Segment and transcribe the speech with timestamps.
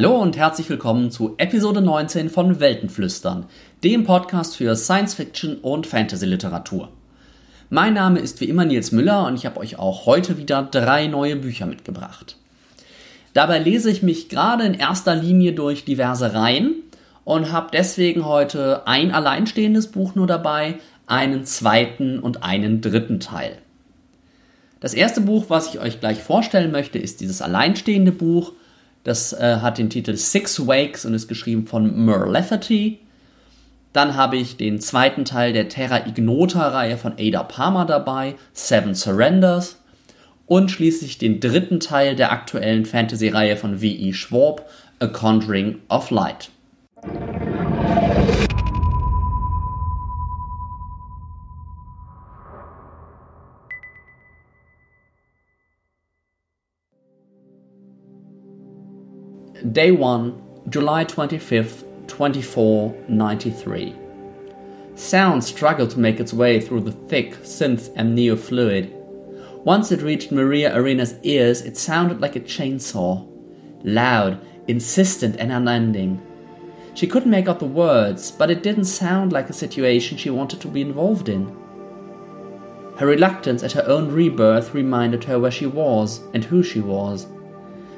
[0.00, 3.46] Hallo und herzlich willkommen zu Episode 19 von Weltenflüstern,
[3.82, 6.90] dem Podcast für Science Fiction und Fantasy Literatur.
[7.68, 11.08] Mein Name ist wie immer Nils Müller und ich habe euch auch heute wieder drei
[11.08, 12.36] neue Bücher mitgebracht.
[13.32, 16.76] Dabei lese ich mich gerade in erster Linie durch diverse Reihen
[17.24, 20.78] und habe deswegen heute ein alleinstehendes Buch nur dabei,
[21.08, 23.58] einen zweiten und einen dritten Teil.
[24.78, 28.52] Das erste Buch, was ich euch gleich vorstellen möchte, ist dieses alleinstehende Buch
[29.08, 33.00] das äh, hat den Titel Six Wakes und ist geschrieben von Mer Lafferty.
[33.94, 39.82] Dann habe ich den zweiten Teil der Terra Ignota-Reihe von Ada Palmer dabei, Seven Surrenders.
[40.44, 44.12] Und schließlich den dritten Teil der aktuellen Fantasy-Reihe von W.E.
[44.12, 46.50] Schwab, A Conjuring of Light.
[59.72, 63.96] Day 1, July 25th, 2493.
[64.94, 68.94] Sound struggled to make its way through the thick synth amnio fluid.
[69.64, 73.26] Once it reached Maria Arena's ears, it sounded like a chainsaw.
[73.82, 76.22] Loud, insistent, and unending.
[76.94, 80.60] She couldn't make out the words, but it didn't sound like a situation she wanted
[80.60, 81.44] to be involved in.
[82.96, 87.26] Her reluctance at her own rebirth reminded her where she was and who she was.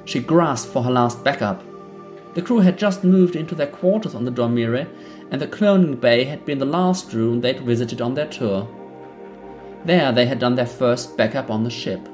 [0.05, 1.63] She grasped for her last backup.
[2.35, 4.89] The crew had just moved into their quarters on the Dormire,
[5.31, 8.69] and the cloning bay had been the last room they'd visited on their tour.
[9.85, 12.09] There they had done their first backup on the ship.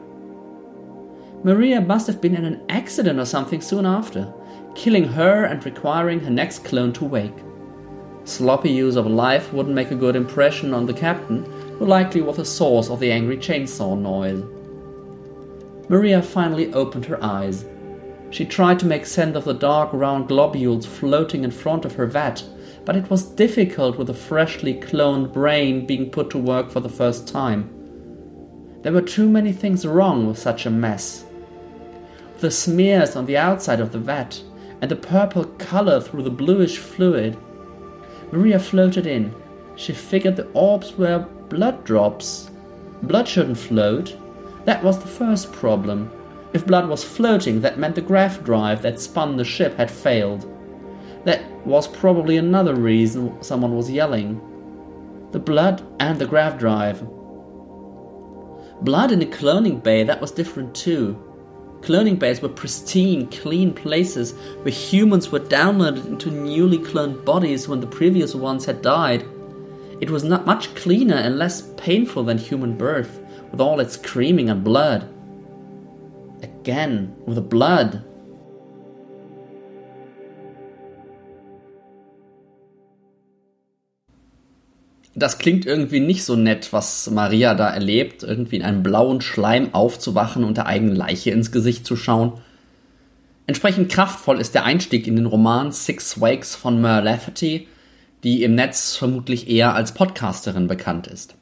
[1.43, 4.33] Maria must have been in an accident or something soon after,
[4.75, 7.37] killing her and requiring her next clone to wake.
[8.25, 11.45] Sloppy use of life wouldn't make a good impression on the captain,
[11.79, 14.43] who likely was the source of the angry chainsaw noise.
[15.89, 17.65] Maria finally opened her eyes.
[18.31, 22.07] She tried to make sense of the dark round globules floating in front of her
[22.07, 22.43] vat,
[22.85, 26.89] but it was difficult with a freshly cloned brain being put to work for the
[26.89, 27.71] first time.
[28.83, 31.25] There were too many things wrong with such a mess.
[32.39, 34.41] The smears on the outside of the vat,
[34.81, 37.37] and the purple color through the bluish fluid.
[38.33, 39.35] Maria floated in.
[39.77, 42.51] She figured the orbs were blood drops.
[43.03, 44.17] Blood shouldn't float.
[44.65, 46.11] That was the first problem.
[46.57, 50.51] If blood was floating, that meant the grav drive that spun the ship had failed.
[51.27, 54.41] That was probably another reason someone was yelling.
[55.33, 57.01] The blood and the grav drive.
[58.81, 61.23] Blood in the cloning bay, that was different too.
[61.83, 67.81] Cloning bays were pristine, clean places where humans were downloaded into newly cloned bodies when
[67.81, 69.27] the previous ones had died.
[70.01, 74.49] It was not much cleaner and less painful than human birth, with all its screaming
[74.49, 75.07] and blood
[76.67, 78.03] again with blood.
[85.15, 89.73] Das klingt irgendwie nicht so nett, was Maria da erlebt, irgendwie in einem blauen Schleim
[89.73, 92.35] aufzuwachen und der eigenen Leiche ins Gesicht zu schauen.
[93.47, 97.67] Entsprechend kraftvoll ist der Einstieg in den Roman Six Wakes von Mer Lafferty,
[98.25, 101.35] die im Netz vermutlich eher als Podcasterin bekannt ist.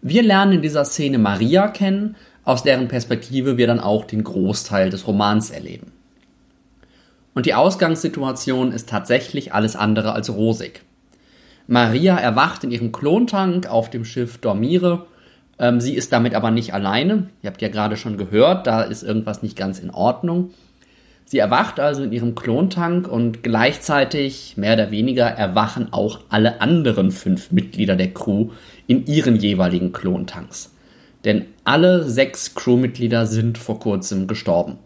[0.00, 2.16] Wir lernen in dieser Szene Maria kennen,
[2.46, 5.92] aus deren Perspektive wir dann auch den Großteil des Romans erleben.
[7.34, 10.82] Und die Ausgangssituation ist tatsächlich alles andere als rosig.
[11.66, 15.06] Maria erwacht in ihrem Klontank auf dem Schiff Dormire.
[15.58, 17.28] Ähm, sie ist damit aber nicht alleine.
[17.42, 20.50] Ihr habt ja gerade schon gehört, da ist irgendwas nicht ganz in Ordnung.
[21.24, 27.10] Sie erwacht also in ihrem Klontank und gleichzeitig, mehr oder weniger, erwachen auch alle anderen
[27.10, 28.50] fünf Mitglieder der Crew
[28.86, 30.75] in ihren jeweiligen Klontanks
[31.26, 34.78] denn alle sechs Crewmitglieder sind vor kurzem gestorben.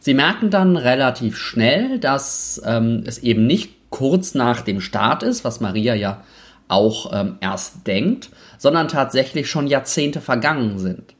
[0.00, 5.44] Sie merken dann relativ schnell, dass ähm, es eben nicht kurz nach dem Start ist,
[5.44, 6.24] was Maria ja
[6.68, 11.14] auch ähm, erst denkt, sondern tatsächlich schon Jahrzehnte vergangen sind.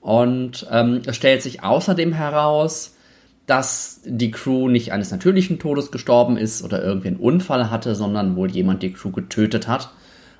[0.00, 2.94] Und ähm, es stellt sich außerdem heraus,
[3.46, 8.36] dass die Crew nicht eines natürlichen Todes gestorben ist oder irgendwie einen Unfall hatte, sondern
[8.36, 9.90] wohl jemand die Crew getötet hat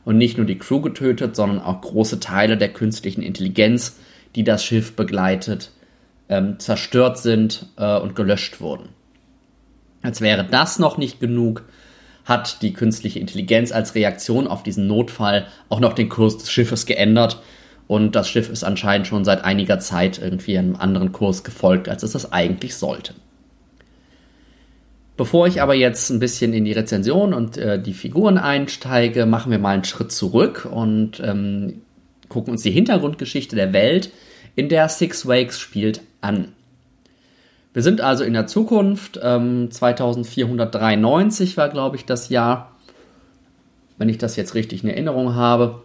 [0.04, 3.98] und nicht nur die Crew getötet, sondern auch große Teile der künstlichen Intelligenz,
[4.34, 5.70] die das Schiff begleitet,
[6.28, 8.90] ähm, zerstört sind äh, und gelöscht wurden.
[10.02, 11.64] Als wäre das noch nicht genug,
[12.24, 16.86] hat die künstliche Intelligenz als Reaktion auf diesen Notfall auch noch den Kurs des Schiffes
[16.86, 17.42] geändert
[17.90, 22.04] und das Schiff ist anscheinend schon seit einiger Zeit irgendwie einem anderen Kurs gefolgt, als
[22.04, 23.14] es das eigentlich sollte.
[25.20, 29.52] Bevor ich aber jetzt ein bisschen in die Rezension und äh, die Figuren einsteige, machen
[29.52, 31.82] wir mal einen Schritt zurück und ähm,
[32.30, 34.12] gucken uns die Hintergrundgeschichte der Welt,
[34.56, 36.52] in der Six Wakes spielt, an.
[37.74, 39.20] Wir sind also in der Zukunft.
[39.22, 42.74] Ähm, 2493 war, glaube ich, das Jahr,
[43.98, 45.82] wenn ich das jetzt richtig in Erinnerung habe.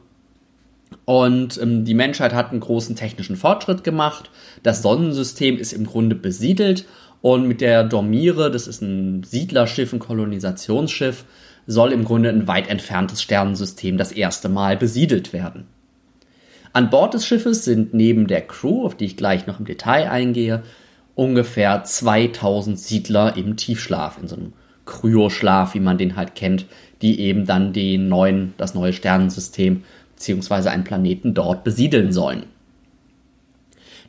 [1.04, 4.30] Und ähm, die Menschheit hat einen großen technischen Fortschritt gemacht.
[4.64, 6.86] Das Sonnensystem ist im Grunde besiedelt
[7.22, 11.26] und mit der Dormire, das ist ein Siedlerschiff, ein Kolonisationsschiff,
[11.68, 15.66] soll im Grunde ein weit entferntes Sternensystem das erste Mal besiedelt werden.
[16.74, 20.10] An Bord des Schiffes sind neben der Crew, auf die ich gleich noch im Detail
[20.10, 20.64] eingehe,
[21.16, 24.54] ungefähr 2000 Siedler im Tiefschlaf, in so einem
[24.86, 26.66] Kryoschlaf, wie man den halt kennt,
[27.02, 29.84] die eben dann den neuen, das neue Sternensystem
[30.16, 30.70] bzw.
[30.70, 32.44] einen Planeten dort besiedeln sollen.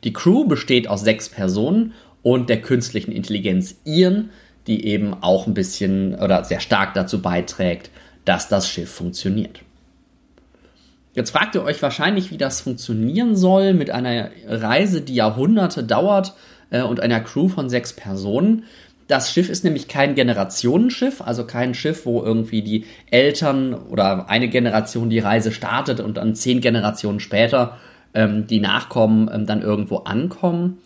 [0.03, 1.93] Die Crew besteht aus sechs Personen
[2.27, 4.31] und der künstlichen Intelligenz Ian,
[4.67, 7.89] die eben auch ein bisschen oder sehr stark dazu beiträgt,
[8.25, 9.61] dass das Schiff funktioniert.
[11.13, 16.33] Jetzt fragt ihr euch wahrscheinlich, wie das funktionieren soll mit einer Reise, die Jahrhunderte dauert
[16.69, 18.65] äh, und einer Crew von sechs Personen.
[19.07, 24.49] Das Schiff ist nämlich kein Generationenschiff, also kein Schiff, wo irgendwie die Eltern oder eine
[24.49, 27.77] Generation die Reise startet und dann zehn Generationen später
[28.13, 30.79] ähm, die Nachkommen ähm, dann irgendwo ankommen,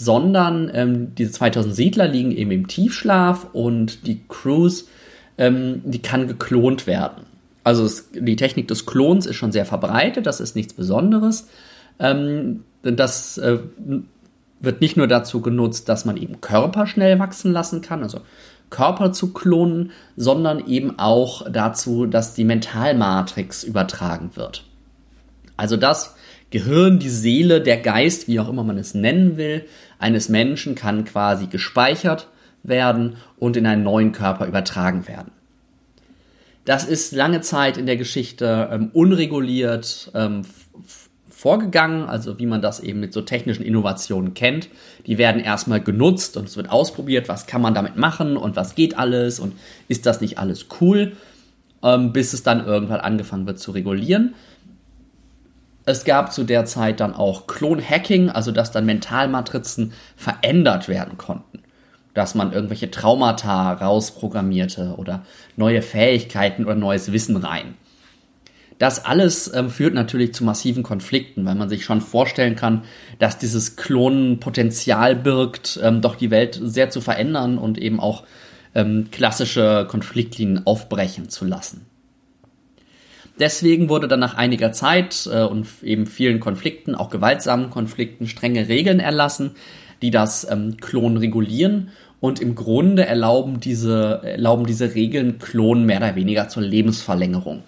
[0.00, 4.88] sondern ähm, diese 2000 Siedler liegen eben im Tiefschlaf und die Crews,
[5.36, 7.26] ähm, die kann geklont werden.
[7.64, 11.48] Also es, die Technik des Klons ist schon sehr verbreitet, das ist nichts Besonderes.
[11.98, 13.58] Ähm, das äh,
[14.60, 18.20] wird nicht nur dazu genutzt, dass man eben Körper schnell wachsen lassen kann, also
[18.70, 24.64] Körper zu klonen, sondern eben auch dazu, dass die Mentalmatrix übertragen wird.
[25.58, 26.14] Also das
[26.50, 29.64] Gehirn, die Seele, der Geist, wie auch immer man es nennen will,
[29.98, 32.28] eines Menschen kann quasi gespeichert
[32.62, 35.32] werden und in einen neuen Körper übertragen werden.
[36.64, 40.42] Das ist lange Zeit in der Geschichte ähm, unreguliert ähm,
[41.28, 44.68] vorgegangen, also wie man das eben mit so technischen Innovationen kennt.
[45.06, 48.74] Die werden erstmal genutzt und es wird ausprobiert, was kann man damit machen und was
[48.74, 49.54] geht alles und
[49.88, 51.12] ist das nicht alles cool,
[51.82, 54.34] ähm, bis es dann irgendwann angefangen wird zu regulieren.
[55.90, 61.64] Es gab zu der Zeit dann auch Klon-Hacking, also dass dann Mentalmatrizen verändert werden konnten.
[62.14, 65.24] Dass man irgendwelche Traumata rausprogrammierte oder
[65.56, 67.74] neue Fähigkeiten oder neues Wissen rein.
[68.78, 72.84] Das alles ähm, führt natürlich zu massiven Konflikten, weil man sich schon vorstellen kann,
[73.18, 78.22] dass dieses Klonen Potenzial birgt, ähm, doch die Welt sehr zu verändern und eben auch
[78.76, 81.89] ähm, klassische Konfliktlinien aufbrechen zu lassen.
[83.38, 88.68] Deswegen wurde dann nach einiger Zeit äh, und eben vielen Konflikten, auch gewaltsamen Konflikten, strenge
[88.68, 89.52] Regeln erlassen,
[90.02, 91.90] die das ähm, Klonen regulieren
[92.20, 97.62] und im Grunde erlauben diese, erlauben diese Regeln Klonen mehr oder weniger zur Lebensverlängerung.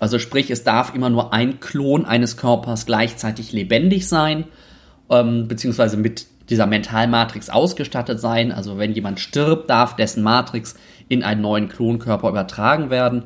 [0.00, 4.44] Also sprich, es darf immer nur ein Klon eines Körpers gleichzeitig lebendig sein,
[5.10, 8.52] ähm, beziehungsweise mit dieser Mentalmatrix ausgestattet sein.
[8.52, 10.76] Also wenn jemand stirbt, darf dessen Matrix
[11.08, 13.24] in einen neuen Klonkörper übertragen werden.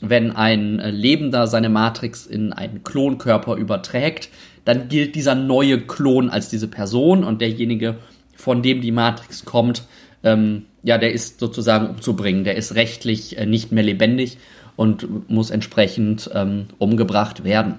[0.00, 4.28] Wenn ein äh, Lebender seine Matrix in einen Klonkörper überträgt,
[4.64, 7.96] dann gilt dieser neue Klon als diese Person und derjenige,
[8.34, 9.84] von dem die Matrix kommt,
[10.22, 14.38] ähm, ja, der ist sozusagen umzubringen, der ist rechtlich äh, nicht mehr lebendig
[14.76, 17.78] und muss entsprechend ähm, umgebracht werden.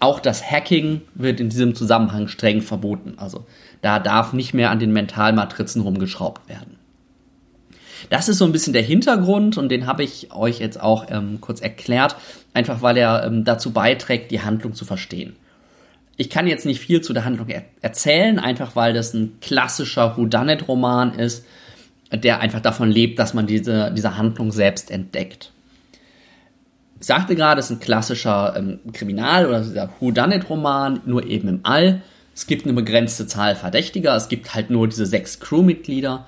[0.00, 3.14] Auch das Hacking wird in diesem Zusammenhang streng verboten.
[3.16, 3.46] Also
[3.82, 6.78] da darf nicht mehr an den Mentalmatrizen rumgeschraubt werden.
[8.10, 11.38] Das ist so ein bisschen der Hintergrund und den habe ich euch jetzt auch ähm,
[11.40, 12.16] kurz erklärt,
[12.52, 15.36] einfach weil er ähm, dazu beiträgt, die Handlung zu verstehen.
[16.16, 20.16] Ich kann jetzt nicht viel zu der Handlung er erzählen, einfach weil das ein klassischer
[20.16, 21.44] Whodunit-Roman ist,
[22.12, 25.50] der einfach davon lebt, dass man diese, diese Handlung selbst entdeckt.
[27.00, 31.60] Ich sagte gerade, es ist ein klassischer ähm, Kriminal- oder dieser Whodunit-Roman, nur eben im
[31.64, 32.02] All.
[32.34, 36.26] Es gibt eine begrenzte Zahl Verdächtiger, es gibt halt nur diese sechs Crewmitglieder.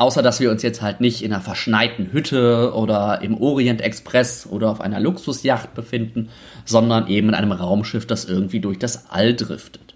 [0.00, 4.46] Außer dass wir uns jetzt halt nicht in einer verschneiten Hütte oder im Orient Express
[4.46, 6.30] oder auf einer Luxusjacht befinden,
[6.64, 9.94] sondern eben in einem Raumschiff, das irgendwie durch das All driftet.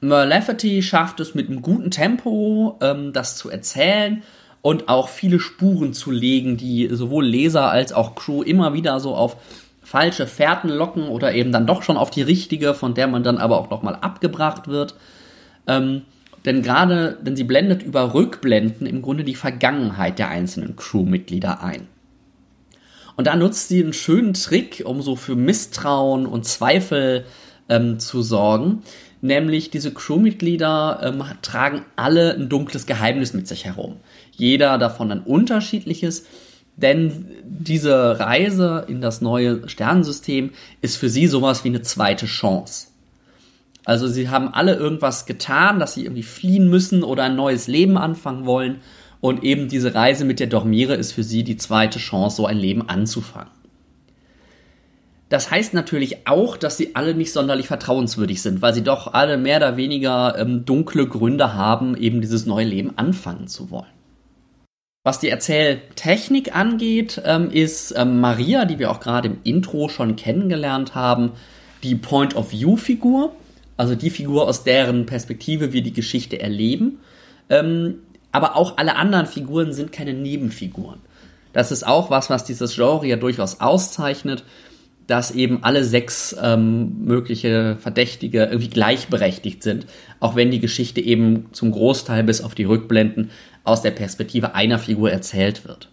[0.00, 4.22] Merlafferty schafft es mit einem guten Tempo, ähm, das zu erzählen
[4.62, 9.16] und auch viele Spuren zu legen, die sowohl Leser als auch Crew immer wieder so
[9.16, 9.36] auf
[9.82, 13.38] falsche Fährten locken oder eben dann doch schon auf die richtige, von der man dann
[13.38, 14.94] aber auch nochmal abgebracht wird.
[15.66, 16.02] Ähm,
[16.44, 21.88] denn gerade, denn sie blendet über Rückblenden im Grunde die Vergangenheit der einzelnen Crewmitglieder ein.
[23.16, 27.24] Und da nutzt sie einen schönen Trick, um so für Misstrauen und Zweifel
[27.68, 28.82] ähm, zu sorgen.
[29.20, 33.96] Nämlich diese Crewmitglieder ähm, tragen alle ein dunkles Geheimnis mit sich herum
[34.36, 36.26] jeder davon ein unterschiedliches,
[36.76, 42.88] denn diese Reise in das neue Sternensystem ist für sie sowas wie eine zweite Chance.
[43.84, 47.98] Also sie haben alle irgendwas getan, dass sie irgendwie fliehen müssen oder ein neues Leben
[47.98, 48.80] anfangen wollen.
[49.20, 52.58] Und eben diese Reise mit der Dormire ist für sie die zweite Chance, so ein
[52.58, 53.50] Leben anzufangen.
[55.30, 59.36] Das heißt natürlich auch, dass sie alle nicht sonderlich vertrauenswürdig sind, weil sie doch alle
[59.36, 63.86] mehr oder weniger ähm, dunkle Gründe haben, eben dieses neue Leben anfangen zu wollen.
[65.02, 70.16] Was die Erzähltechnik angeht, ähm, ist ähm, Maria, die wir auch gerade im Intro schon
[70.16, 71.32] kennengelernt haben,
[71.82, 73.32] die Point-of-View-Figur,
[73.76, 77.00] also die Figur, aus deren Perspektive wir die Geschichte erleben.
[77.48, 77.96] Ähm,
[78.32, 81.00] aber auch alle anderen Figuren sind keine Nebenfiguren.
[81.52, 84.44] Das ist auch was, was dieses Genre ja durchaus auszeichnet
[85.06, 89.86] dass eben alle sechs ähm, mögliche Verdächtige irgendwie gleichberechtigt sind,
[90.20, 93.30] auch wenn die Geschichte eben zum Großteil bis auf die Rückblenden
[93.64, 95.88] aus der Perspektive einer Figur erzählt wird.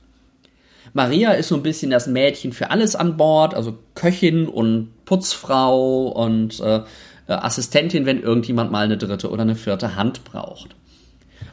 [0.94, 6.08] Maria ist so ein bisschen das Mädchen für alles an Bord, also Köchin und Putzfrau
[6.08, 6.82] und äh,
[7.28, 10.76] äh Assistentin, wenn irgendjemand mal eine dritte oder eine vierte Hand braucht.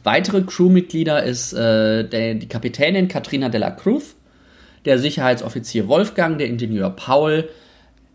[0.04, 4.16] Weitere Crewmitglieder ist äh, der, die Kapitänin Katrina de la Cruz,
[4.84, 7.48] der Sicherheitsoffizier Wolfgang, der Ingenieur Paul,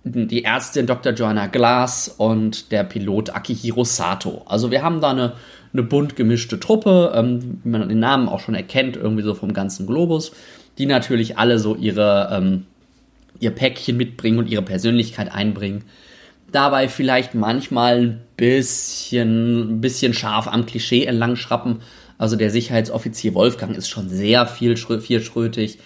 [0.04, 1.14] die Ärztin Dr.
[1.14, 4.44] Joanna Glass und der Pilot Akihiro Sato.
[4.48, 5.34] Also wir haben da eine,
[5.72, 9.54] eine bunt gemischte Truppe, ähm, wie man den Namen auch schon erkennt, irgendwie so vom
[9.54, 10.34] ganzen Globus,
[10.78, 12.66] die natürlich alle so ihre, ähm,
[13.40, 15.86] ihr Päckchen mitbringen und ihre Persönlichkeit einbringen.
[16.54, 21.82] Dabei vielleicht manchmal ein bisschen, bisschen scharf am Klischee entlang schrappen.
[22.18, 25.80] Also der Sicherheitsoffizier Wolfgang ist schon sehr viel, vielschrötig.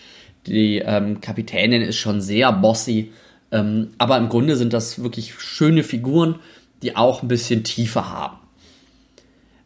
[0.46, 3.12] Die ähm, Kapitänin ist schon sehr bossy.
[3.50, 6.36] Ähm, aber im Grunde sind das wirklich schöne Figuren,
[6.84, 8.38] die auch ein bisschen Tiefe haben.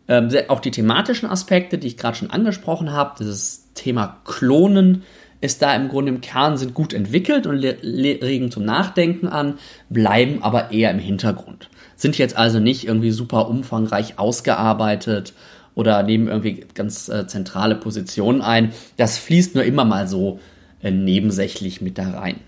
[0.07, 5.03] Ähm, auch die thematischen Aspekte, die ich gerade schon angesprochen habe, dieses Thema Klonen,
[5.41, 9.57] ist da im Grunde im Kern sind gut entwickelt und regen zum Nachdenken an,
[9.89, 11.69] bleiben aber eher im Hintergrund.
[11.95, 15.33] Sind jetzt also nicht irgendwie super umfangreich ausgearbeitet
[15.75, 18.71] oder nehmen irgendwie ganz äh, zentrale Positionen ein.
[18.97, 20.39] Das fließt nur immer mal so
[20.81, 22.39] äh, nebensächlich mit da rein.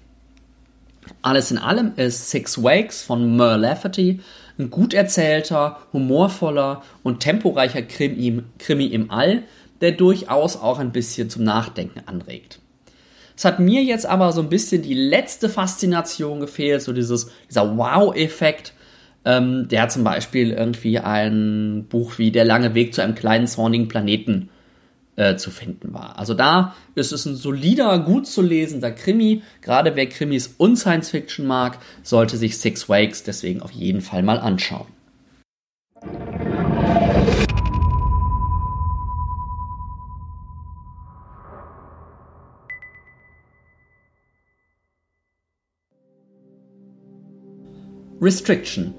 [1.22, 4.22] Alles in allem ist Six Wakes von Merle Lafferty
[4.58, 9.44] ein gut erzählter, humorvoller und temporeicher Krimi, Krimi im All,
[9.82, 12.60] der durchaus auch ein bisschen zum Nachdenken anregt.
[13.36, 17.78] Es hat mir jetzt aber so ein bisschen die letzte Faszination gefehlt, so dieses, dieser
[17.78, 18.74] Wow-Effekt.
[19.26, 23.88] Ähm, der zum Beispiel irgendwie ein Buch wie Der lange Weg zu einem kleinen zornigen
[23.88, 24.50] Planeten
[25.16, 26.18] äh, zu finden war.
[26.18, 29.42] Also da ist es ein solider, gut zu lesender Krimi.
[29.62, 34.24] Gerade wer Krimis und Science Fiction mag, sollte sich Six Wakes deswegen auf jeden Fall
[34.24, 34.88] mal anschauen.
[48.24, 48.96] Restriction.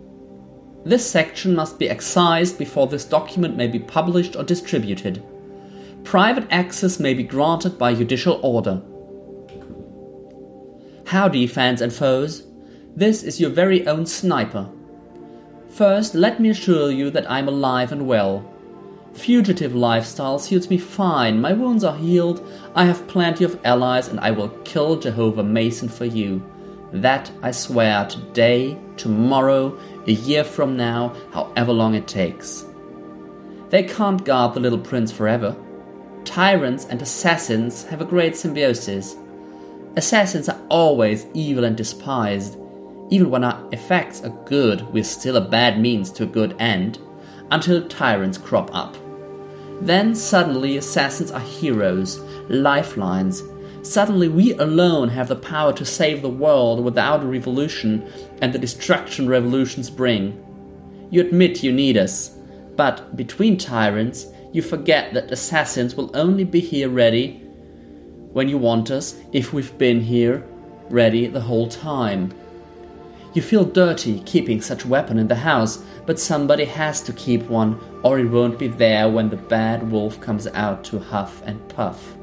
[0.85, 5.25] This section must be excised before this document may be published or distributed.
[6.05, 8.83] private access may be granted by judicial order.
[11.07, 12.43] Howdy, fans and foes.
[12.95, 14.69] This is your very own sniper.
[15.71, 18.45] First, let me assure you that I'm alive and well.
[19.15, 24.21] Fugitive lifestyle suits me fine, my wounds are healed, I have plenty of allies, and
[24.21, 26.45] I will kill Jehovah Mason for you.
[26.95, 32.65] That I swear today, tomorrow, a year from now, however long it takes.
[33.71, 35.57] They can't guard the little prince forever.
[36.25, 39.17] Tyrants and assassins have a great symbiosis.
[39.97, 42.57] Assassins are always evil and despised.
[43.11, 47.01] Even when our effects are good, we're still a bad means to a good end,
[47.51, 48.97] until tyrants crop up.
[49.81, 53.43] Then suddenly assassins are heroes, lifelines.
[53.85, 58.11] Suddenly we alone have the power to save the world without a revolution
[58.41, 60.43] and the destruction revolutions bring.
[61.11, 62.35] You admit you need us,
[62.77, 67.43] but between tyrants, you forget that assassins will only be here ready
[68.33, 70.47] when you want us if we've been here
[70.89, 72.33] ready the whole time.
[73.35, 77.79] You feel dirty keeping such weapon in the house, but somebody has to keep one,
[78.03, 82.15] or it won't be there when the bad wolf comes out to huff and puff.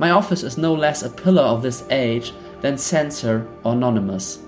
[0.00, 4.38] My office is no less a pillar of this age than censor or anonymous.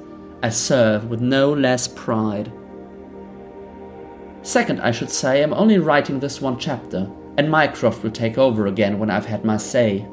[0.42, 2.50] I serve with no less pride.
[4.40, 7.06] Second, I should say, I'm only writing this one chapter,
[7.36, 10.06] and Mycroft will take over again when I've had my say.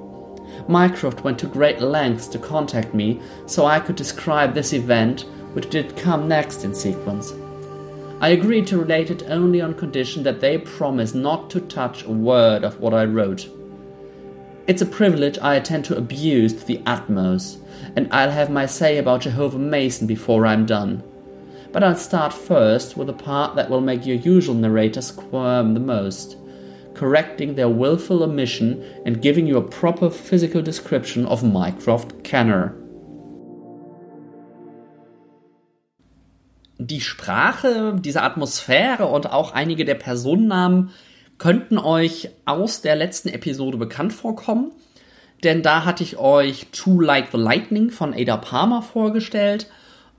[0.68, 5.22] Mycroft went to great lengths to contact me so I could describe this event,
[5.54, 7.32] which did come next in sequence.
[8.20, 12.12] I agreed to relate it only on condition that they promise not to touch a
[12.12, 13.48] word of what I wrote.
[14.70, 17.58] It's a privilege I intend to abuse to the utmost,
[17.96, 21.04] and I'll have my say about Jehovah Mason before I'm done.
[21.72, 25.80] but I'll start first with the part that will make your usual narrator squirm the
[25.80, 26.38] most,
[26.94, 32.76] correcting their willful omission and giving you a proper physical description of Mycroft Kenner.
[36.82, 40.92] Die Sprache, diese Atmosphäre und auch einige der Personennamen
[41.40, 44.72] könnten euch aus der letzten Episode bekannt vorkommen,
[45.44, 49.68] denn da hatte ich euch True Like the Lightning von Ada Palmer vorgestellt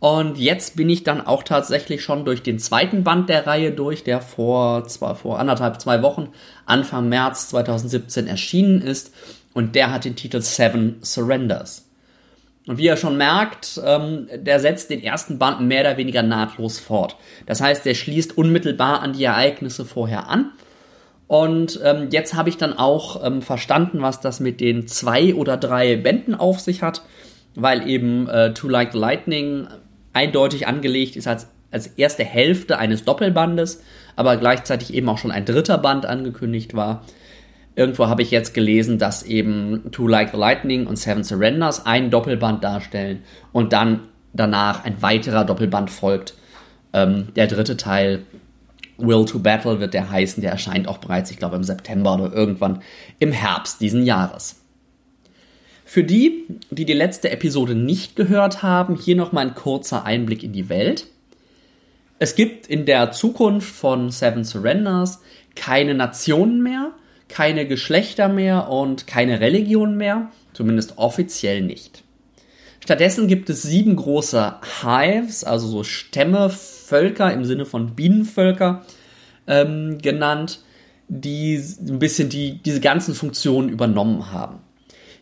[0.01, 4.03] und jetzt bin ich dann auch tatsächlich schon durch den zweiten Band der Reihe durch,
[4.03, 6.31] der vor, zwar vor anderthalb, zwei Wochen,
[6.65, 9.15] Anfang März 2017 erschienen ist.
[9.53, 11.87] Und der hat den Titel Seven Surrenders.
[12.67, 16.79] Und wie ihr schon merkt, ähm, der setzt den ersten Band mehr oder weniger nahtlos
[16.79, 17.17] fort.
[17.45, 20.53] Das heißt, der schließt unmittelbar an die Ereignisse vorher an.
[21.31, 25.57] Und ähm, jetzt habe ich dann auch ähm, verstanden, was das mit den zwei oder
[25.57, 27.03] drei Bänden auf sich hat,
[27.55, 29.69] weil eben äh, To Like the Lightning
[30.13, 33.81] eindeutig angelegt ist als, als erste Hälfte eines Doppelbandes,
[34.17, 37.05] aber gleichzeitig eben auch schon ein dritter Band angekündigt war.
[37.77, 42.11] Irgendwo habe ich jetzt gelesen, dass eben Two Like the Lightning und Seven Surrenders ein
[42.11, 43.23] Doppelband darstellen
[43.53, 44.01] und dann
[44.33, 46.35] danach ein weiterer Doppelband folgt.
[46.93, 48.25] Ähm, der dritte Teil,
[49.07, 50.43] Will to Battle, wird der heißen.
[50.43, 52.83] Der erscheint auch bereits, ich glaube, im September oder irgendwann
[53.19, 54.57] im Herbst diesen Jahres.
[55.85, 60.53] Für die, die die letzte Episode nicht gehört haben, hier nochmal ein kurzer Einblick in
[60.53, 61.07] die Welt.
[62.21, 65.21] Es gibt in der Zukunft von Seven Surrenders
[65.57, 66.93] keine Nationen mehr,
[67.29, 72.05] keine Geschlechter mehr und keine Religion mehr, zumindest offiziell nicht.
[72.81, 76.51] Stattdessen gibt es sieben große Hives, also so Stämme,
[76.91, 78.83] Völker im Sinne von Bienenvölker
[79.47, 80.61] ähm, genannt,
[81.07, 84.59] die ein bisschen die, diese ganzen Funktionen übernommen haben.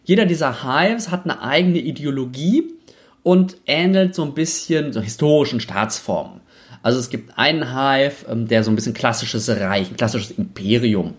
[0.02, 2.72] Jeder dieser Hives hat eine eigene Ideologie
[3.22, 6.40] und ähnelt so ein bisschen so historischen Staatsformen.
[6.82, 11.14] Also es gibt einen Hive, ähm, der so ein bisschen klassisches Reich, ein klassisches Imperium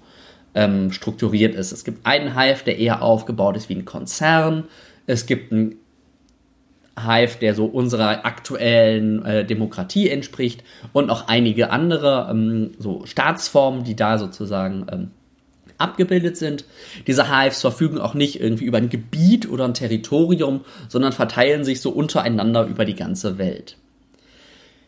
[0.55, 1.71] ähm, strukturiert ist.
[1.71, 4.63] Es gibt einen Hive, der eher aufgebaut ist wie ein Konzern.
[5.05, 5.75] Es gibt einen
[7.05, 13.83] Hive, der so unserer aktuellen äh, Demokratie entspricht und noch einige andere ähm, so Staatsformen,
[13.83, 15.11] die da sozusagen ähm,
[15.77, 16.65] abgebildet sind.
[17.07, 21.81] Diese Hives verfügen auch nicht irgendwie über ein Gebiet oder ein Territorium, sondern verteilen sich
[21.81, 23.77] so untereinander über die ganze Welt.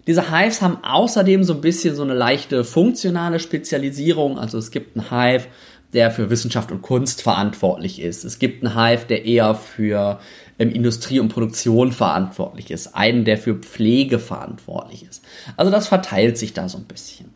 [0.08, 4.40] Diese Hives haben außerdem so ein bisschen so eine leichte funktionale Spezialisierung.
[4.40, 5.48] Also es gibt einen Hive,
[5.94, 8.24] der für Wissenschaft und Kunst verantwortlich ist.
[8.24, 10.20] Es gibt einen Hive, der eher für
[10.62, 12.96] ähm, Industrie und Produktion verantwortlich ist.
[12.96, 15.24] Einen, der für Pflege verantwortlich ist.
[15.58, 17.32] Also das verteilt sich da so ein bisschen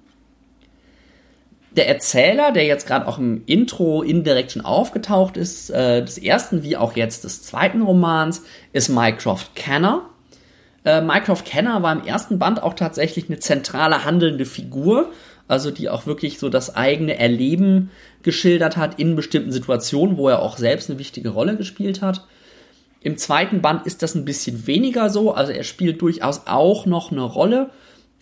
[1.75, 6.63] der Erzähler, der jetzt gerade auch im Intro indirekt schon aufgetaucht ist, äh, des ersten
[6.63, 10.03] wie auch jetzt des zweiten Romans, ist Mycroft Kenner.
[10.85, 15.11] Äh, Mycroft Kenner war im ersten Band auch tatsächlich eine zentrale handelnde Figur,
[15.47, 17.91] also die auch wirklich so das eigene Erleben
[18.23, 22.25] geschildert hat in bestimmten Situationen, wo er auch selbst eine wichtige Rolle gespielt hat.
[23.05, 27.11] Im zweiten Band ist das ein bisschen weniger so, also er spielt durchaus auch noch
[27.11, 27.69] eine Rolle,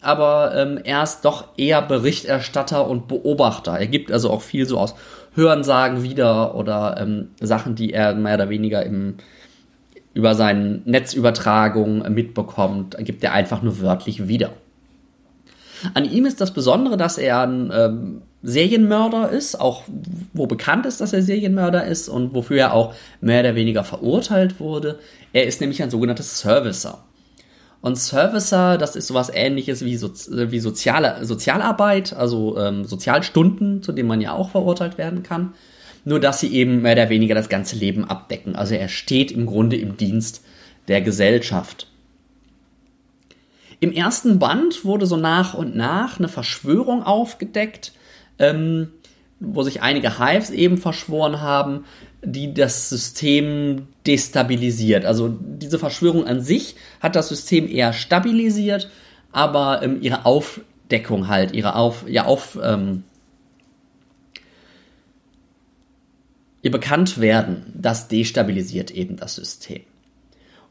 [0.01, 3.79] aber ähm, er ist doch eher Berichterstatter und Beobachter.
[3.79, 4.93] Er gibt also auch viel so aus
[5.35, 9.15] Hörensagen wieder oder ähm, Sachen, die er mehr oder weniger im,
[10.13, 14.51] über seine Netzübertragung mitbekommt, gibt er einfach nur wörtlich wieder.
[15.93, 19.83] An ihm ist das Besondere, dass er ein ähm, Serienmörder ist, auch
[20.33, 24.59] wo bekannt ist, dass er Serienmörder ist und wofür er auch mehr oder weniger verurteilt
[24.59, 24.99] wurde.
[25.31, 27.03] Er ist nämlich ein sogenannter Servicer.
[27.81, 33.91] Und Servicer, das ist sowas ähnliches wie, so, wie soziale, Sozialarbeit, also ähm, Sozialstunden, zu
[33.91, 35.53] denen man ja auch verurteilt werden kann.
[36.05, 38.55] Nur dass sie eben mehr oder weniger das ganze Leben abdecken.
[38.55, 40.43] Also er steht im Grunde im Dienst
[40.87, 41.87] der Gesellschaft.
[43.83, 47.91] Im ersten Band wurde so nach und nach eine Verschwörung aufgedeckt,
[48.39, 48.93] ähm,
[49.41, 51.83] wo sich einige Hives eben verschworen haben,
[52.23, 55.03] die das System destabilisiert.
[55.03, 58.89] Also diese Verschwörung an sich hat das System eher stabilisiert,
[59.33, 63.03] aber ähm, ihre Aufdeckung halt, ihre Auf, ja, auf, ähm,
[66.61, 69.81] ihr Bekanntwerden, das destabilisiert eben das System.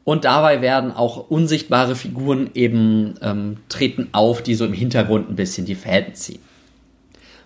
[0.03, 5.35] Und dabei werden auch unsichtbare Figuren eben ähm, treten auf, die so im Hintergrund ein
[5.35, 6.41] bisschen die Fäden ziehen.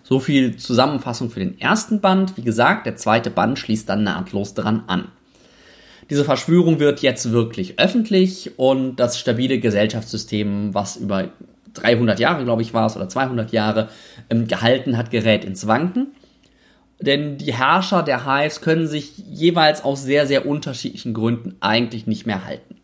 [0.04, 2.38] So viel Zusammenfassung für den ersten Band.
[2.38, 5.10] Wie gesagt, der zweite Band schließt dann nahtlos daran an.
[6.10, 11.28] Diese Verschwörung wird jetzt wirklich öffentlich und das stabile Gesellschaftssystem, was über
[11.74, 13.90] 300 Jahre, glaube ich, war es, oder 200 Jahre
[14.30, 16.08] ähm, gehalten hat, gerät ins Wanken.
[17.00, 22.26] Denn die Herrscher der Hives können sich jeweils aus sehr, sehr unterschiedlichen Gründen eigentlich nicht
[22.26, 22.76] mehr halten.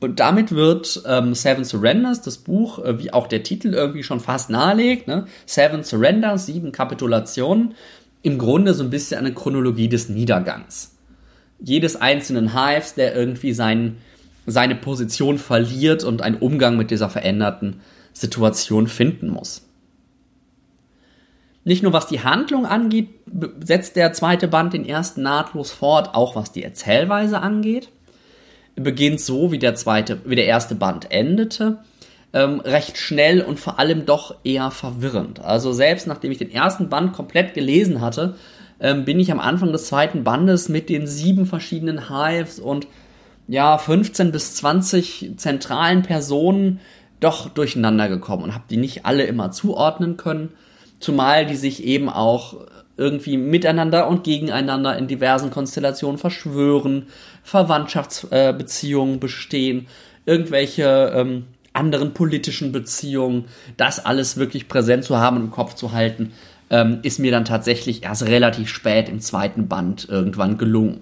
[0.00, 4.20] Und damit wird ähm, Seven Surrenders, das Buch, äh, wie auch der Titel irgendwie schon
[4.20, 5.26] fast nahelegt, ne?
[5.46, 7.74] Seven Surrenders, sieben Kapitulationen,
[8.20, 10.94] im Grunde so ein bisschen eine Chronologie des Niedergangs.
[11.58, 13.96] Jedes einzelnen Hives, der irgendwie sein,
[14.44, 17.80] seine Position verliert und einen Umgang mit dieser veränderten
[18.12, 19.62] Situation finden muss.
[21.64, 23.08] Nicht nur was die Handlung angeht,
[23.64, 27.88] setzt der zweite Band den ersten nahtlos fort, auch was die Erzählweise angeht.
[28.76, 31.78] Beginnt so, wie der zweite, wie der erste Band endete.
[32.34, 35.40] Ähm, recht schnell und vor allem doch eher verwirrend.
[35.40, 38.34] Also selbst nachdem ich den ersten Band komplett gelesen hatte,
[38.80, 42.88] ähm, bin ich am Anfang des zweiten Bandes mit den sieben verschiedenen Hives und
[43.46, 46.80] ja, 15 bis 20 zentralen Personen
[47.20, 50.50] doch durcheinander gekommen und habe die nicht alle immer zuordnen können
[51.04, 52.56] zumal die sich eben auch
[52.96, 57.08] irgendwie miteinander und gegeneinander in diversen Konstellationen verschwören,
[57.42, 59.86] Verwandtschaftsbeziehungen äh, bestehen,
[60.24, 65.92] irgendwelche ähm, anderen politischen Beziehungen, das alles wirklich präsent zu haben und im Kopf zu
[65.92, 66.32] halten,
[66.70, 71.00] ähm, ist mir dann tatsächlich erst relativ spät im zweiten Band irgendwann gelungen.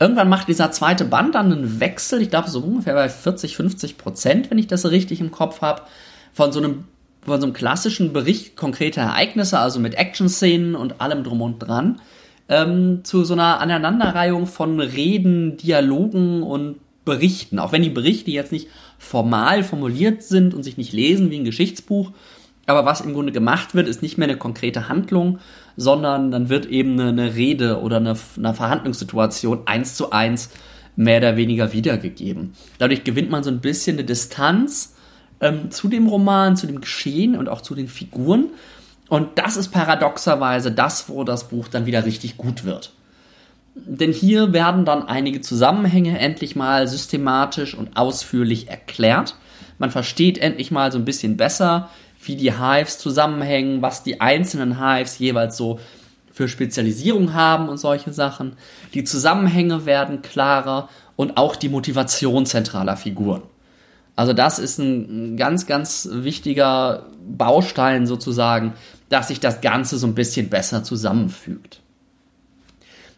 [0.00, 3.98] Irgendwann macht dieser zweite Band dann einen Wechsel, ich glaube so ungefähr bei 40, 50
[3.98, 5.82] Prozent, wenn ich das richtig im Kopf habe,
[6.32, 6.84] von so einem
[7.28, 12.00] von so einem klassischen Bericht konkreter Ereignisse, also mit Action-Szenen und allem drum und dran,
[12.48, 17.58] ähm, zu so einer Aneinanderreihung von Reden, Dialogen und Berichten.
[17.58, 21.44] Auch wenn die Berichte jetzt nicht formal formuliert sind und sich nicht lesen wie ein
[21.44, 22.12] Geschichtsbuch,
[22.66, 25.38] aber was im Grunde gemacht wird, ist nicht mehr eine konkrete Handlung,
[25.78, 30.50] sondern dann wird eben eine, Rede oder eine, eine Verhandlungssituation eins zu eins
[30.94, 32.52] mehr oder weniger wiedergegeben.
[32.76, 34.96] Dadurch gewinnt man so ein bisschen eine Distanz
[35.40, 38.46] ähm, zu dem Roman, zu dem Geschehen und auch zu den Figuren.
[39.08, 42.92] Und das ist paradoxerweise das, wo das Buch dann wieder richtig gut wird.
[43.74, 49.36] Denn hier werden dann einige Zusammenhänge endlich mal systematisch und ausführlich erklärt.
[49.78, 51.88] Man versteht endlich mal so ein bisschen besser,
[52.24, 55.78] wie die Hives zusammenhängen, was die einzelnen Hives jeweils so
[56.32, 58.56] für Spezialisierung haben und solche Sachen.
[58.94, 63.42] Die Zusammenhänge werden klarer und auch die Motivation zentraler Figuren.
[64.18, 68.74] Also das ist ein ganz, ganz wichtiger Baustein sozusagen,
[69.08, 71.82] dass sich das Ganze so ein bisschen besser zusammenfügt.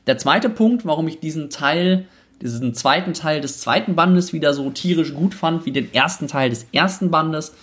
[0.07, 2.07] Der zweite Punkt, warum ich diesen Teil,
[2.43, 6.51] diesen zweiten Teil des zweiten Bandes wieder so tierisch gut fand wie den ersten Teil
[6.51, 7.55] des ersten Bandes,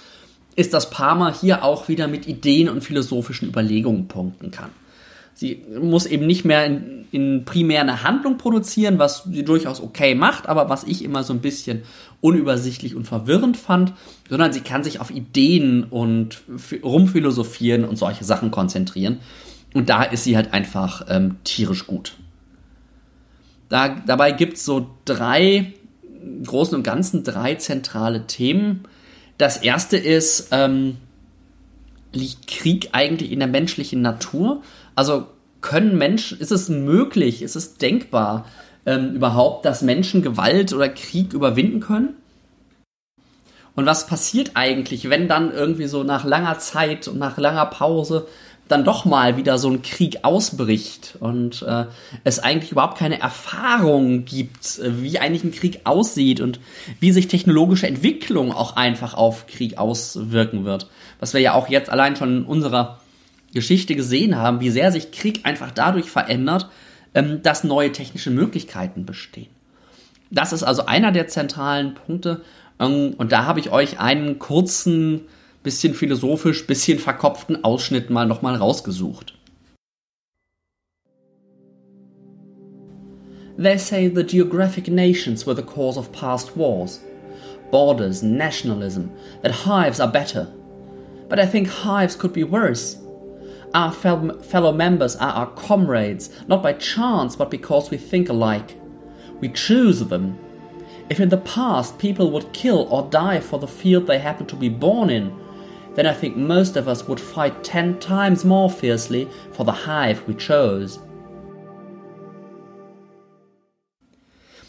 [0.56, 4.72] ist, dass Parma hier auch wieder mit Ideen und philosophischen Überlegungen punkten kann.
[5.38, 10.16] Sie muss eben nicht mehr in, in primär eine Handlung produzieren, was sie durchaus okay
[10.16, 11.84] macht, aber was ich immer so ein bisschen
[12.22, 13.94] unübersichtlich und verwirrend fand,
[14.28, 16.42] sondern sie kann sich auf Ideen und
[16.82, 19.20] rumphilosophieren und solche Sachen konzentrieren.
[19.76, 22.16] Und da ist sie halt einfach ähm, tierisch gut.
[23.70, 25.72] Da, dabei gibt es so drei,
[26.20, 28.86] im Großen und Ganzen drei zentrale Themen.
[29.38, 30.98] Das erste ist, ähm,
[32.14, 34.62] liegt Krieg eigentlich in der menschlichen Natur?
[34.96, 35.28] Also
[35.62, 38.46] können Menschen, ist es möglich, ist es denkbar
[38.86, 42.16] ähm, überhaupt, dass Menschen Gewalt oder Krieg überwinden können?
[43.76, 48.28] Und was passiert eigentlich, wenn dann irgendwie so nach langer Zeit und nach langer Pause
[48.68, 51.86] dann doch mal wieder so ein Krieg ausbricht und äh,
[52.24, 56.60] es eigentlich überhaupt keine Erfahrung gibt, äh, wie eigentlich ein Krieg aussieht und
[57.00, 60.88] wie sich technologische Entwicklung auch einfach auf Krieg auswirken wird.
[61.20, 63.00] Was wir ja auch jetzt allein schon in unserer
[63.54, 66.70] Geschichte gesehen haben, wie sehr sich Krieg einfach dadurch verändert,
[67.14, 69.50] ähm, dass neue technische Möglichkeiten bestehen.
[70.30, 72.42] Das ist also einer der zentralen Punkte.
[72.80, 75.22] Ähm, und da habe ich euch einen kurzen,
[75.68, 79.34] bisschen philosophisch, bisschen verkopften Ausschnitt mal nochmal rausgesucht.
[83.58, 87.02] They say the geographic nations were the cause of past wars.
[87.70, 90.48] Borders, nationalism, that hives are better.
[91.28, 92.96] But I think hives could be worse.
[93.74, 98.80] Our fellow members are our comrades, not by chance, but because we think alike.
[99.42, 100.38] We choose them.
[101.10, 104.56] If in the past people would kill or die for the field they happen to
[104.56, 105.34] be born in,
[105.98, 110.22] then I think most of us would fight ten times more fiercely for the hive
[110.28, 111.00] we chose.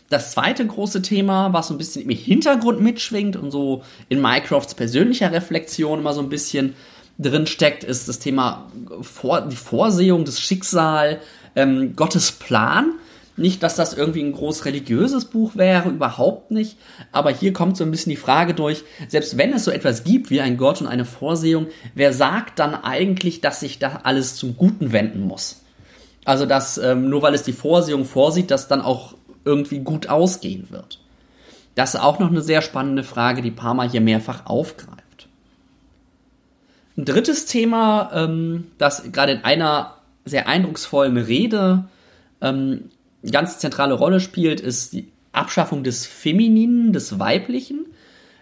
[0.09, 4.75] Das zweite große Thema, was so ein bisschen im Hintergrund mitschwingt und so in Mycrofts
[4.75, 6.75] persönlicher Reflexion immer so ein bisschen
[7.19, 11.21] drin steckt, ist das Thema Vor die Vorsehung, das Schicksal,
[11.55, 12.95] ähm, Gottes Plan.
[13.39, 16.77] Nicht, dass das irgendwie ein groß religiöses Buch wäre, überhaupt nicht.
[17.13, 20.31] Aber hier kommt so ein bisschen die Frage durch, selbst wenn es so etwas gibt
[20.31, 24.57] wie ein Gott und eine Vorsehung, wer sagt dann eigentlich, dass sich da alles zum
[24.57, 25.63] Guten wenden muss?
[26.25, 30.67] Also, dass ähm, nur weil es die Vorsehung vorsieht, dass dann auch irgendwie gut ausgehen
[30.71, 31.01] wird.
[31.75, 35.29] Das ist auch noch eine sehr spannende Frage, die Parma hier mehrfach aufgreift.
[36.97, 41.85] Ein drittes Thema, ähm, das gerade in einer sehr eindrucksvollen Rede
[42.41, 42.91] ähm,
[43.31, 47.87] ganz zentrale Rolle spielt, ist die Abschaffung des Femininen, des Weiblichen.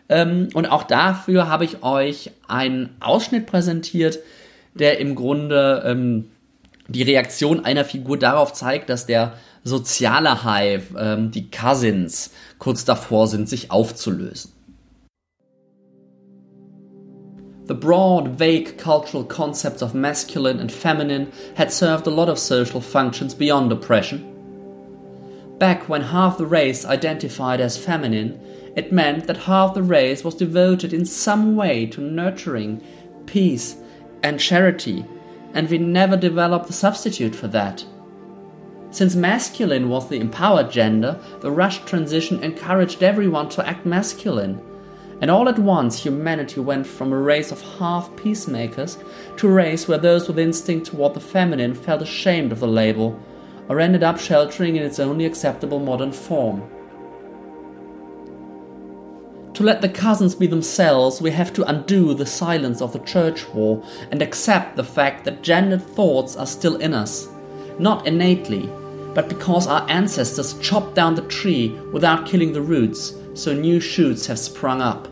[0.09, 4.21] Ähm, und auch dafür habe ich euch einen Ausschnitt präsentiert,
[4.75, 6.31] der im Grunde ähm,
[6.89, 9.35] die Reaktion einer Figur darauf zeigt, dass der
[9.65, 14.53] soziale Hive, ähm, die Cousins, kurz davor sind, sich aufzulösen.
[17.67, 22.81] The broad, vague cultural concepts of masculine and feminine had served a lot of social
[22.81, 24.36] functions beyond oppression.
[25.59, 28.41] Back when half the race identified as feminine,
[28.77, 32.83] it meant that half the race was devoted in some way to nurturing,
[33.27, 33.77] peace,
[34.23, 35.05] and charity,
[35.55, 37.85] and we never developed a substitute for that.
[38.91, 44.61] Since masculine was the empowered gender, the rush transition encouraged everyone to act masculine
[45.21, 48.99] and all at once, humanity went from a race of half peacemakers
[49.39, 53.19] to a race where those with instinct toward the feminine felt ashamed of the label,
[53.69, 56.63] or ended up sheltering in its only acceptable modern form.
[59.55, 63.49] To let the cousins be themselves, we have to undo the silence of the church
[63.55, 67.29] war and accept the fact that gendered thoughts are still in us,
[67.79, 68.69] not innately,
[69.15, 74.27] but because our ancestors chopped down the tree without killing the roots so new shoots
[74.27, 75.09] have sprung up.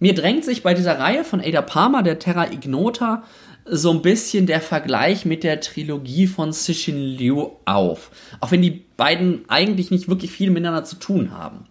[0.00, 3.22] Mir drängt sich bei dieser Reihe von Ada Palmer, der Terra Ignota,
[3.66, 8.10] so ein bisschen der Vergleich mit der Trilogie von Cixin Liu auf.
[8.40, 11.66] Auch wenn die beiden eigentlich nicht wirklich viel miteinander zu tun haben.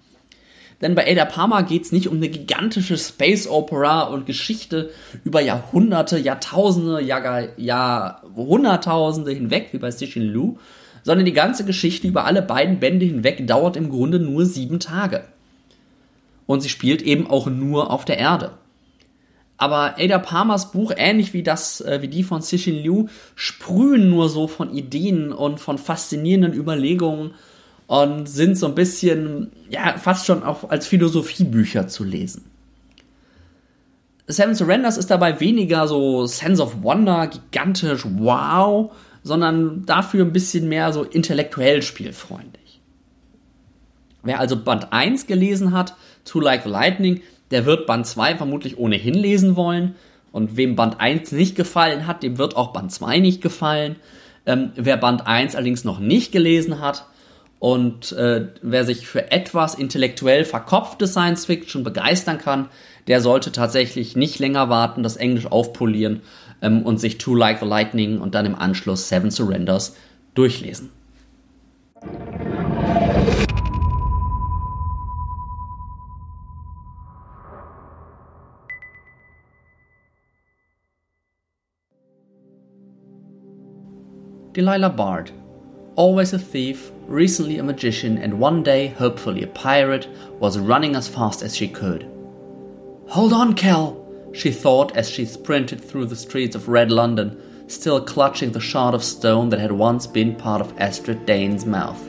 [0.81, 4.89] Denn bei Ada Palmer geht es nicht um eine gigantische Space Opera und Geschichte
[5.23, 10.57] über Jahrhunderte, Jahrtausende, Jahr, Jahrhunderttausende hinweg, wie bei Cixin Liu,
[11.03, 15.23] sondern die ganze Geschichte über alle beiden Bände hinweg dauert im Grunde nur sieben Tage.
[16.47, 18.51] Und sie spielt eben auch nur auf der Erde.
[19.63, 24.27] Aber Ada Palmers Buch, ähnlich wie das, äh, wie die von Cixin Liu, sprühen nur
[24.27, 27.33] so von Ideen und von faszinierenden Überlegungen
[27.87, 32.43] und sind so ein bisschen, ja, fast schon auch als Philosophiebücher zu lesen.
[34.27, 38.91] Seven Surrenders ist dabei weniger so Sense of Wonder, gigantisch, wow,
[39.23, 42.81] sondern dafür ein bisschen mehr so intellektuell spielfreundlich.
[44.23, 45.95] Wer also Band 1 gelesen hat,
[46.25, 47.21] To Like the Lightning,
[47.53, 49.95] der wird Band 2 vermutlich ohnehin lesen wollen.
[50.31, 53.97] Und wem Band 1 nicht gefallen hat, dem wird auch Band 2 nicht gefallen.
[54.45, 57.05] Ähm, wer Band 1 allerdings noch nicht gelesen hat
[57.59, 62.67] und äh, wer sich für etwas intellektuell verkopfte Science Fiction begeistern kann,
[63.07, 66.23] der sollte tatsächlich nicht länger warten, das Englisch aufpolieren
[66.61, 69.95] ähm, und sich True Like the Lightning und dann im Anschluss Seven Surrenders
[70.33, 70.89] durchlesen.
[84.53, 85.31] Delilah Bard,
[85.95, 90.07] always a thief, recently a magician, and one day, hopefully, a pirate,
[90.39, 92.07] was running as fast as she could.
[93.07, 93.99] Hold on, Kel,
[94.31, 98.93] she thought as she sprinted through the streets of Red London, still clutching the shard
[98.93, 102.03] of stone that had once been part of Astrid Dane's mouth.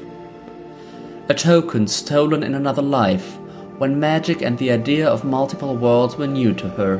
[1.31, 3.39] A token stolen in another life,
[3.79, 6.99] when magic and the idea of multiple worlds were new to her.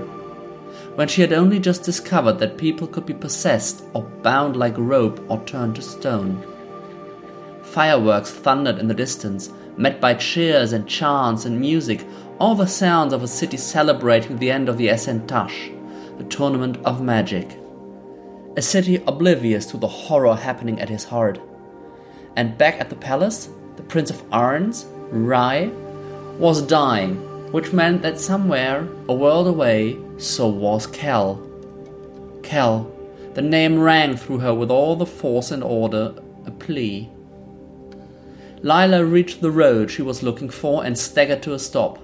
[0.95, 5.25] When she had only just discovered that people could be possessed or bound like rope
[5.29, 6.45] or turned to stone.
[7.63, 12.07] Fireworks thundered in the distance, met by cheers and chants and music
[12.39, 15.73] all the sounds of a city celebrating the end of the Esentash,
[16.19, 17.59] the tournament of magic.
[18.57, 21.41] A city oblivious to the horror happening at his heart.
[22.37, 25.69] And back at the palace, the Prince of Arns, Rai,
[26.39, 27.17] was dying,
[27.51, 31.43] which meant that somewhere, a world away, so was Kel.
[32.43, 32.91] Kel,
[33.35, 36.15] the name rang through her with all the force and order,
[36.47, 37.11] a plea.
[38.63, 41.99] Lila reached the road she was looking for and staggered to a stop